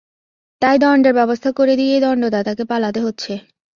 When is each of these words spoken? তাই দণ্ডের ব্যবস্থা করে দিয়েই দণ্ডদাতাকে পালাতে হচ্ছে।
তাই 0.61 0.77
দণ্ডের 0.79 1.13
ব্যবস্থা 1.13 1.49
করে 1.51 1.73
দিয়েই 1.75 2.03
দণ্ডদাতাকে 2.03 2.63
পালাতে 2.65 2.99
হচ্ছে। 3.05 3.33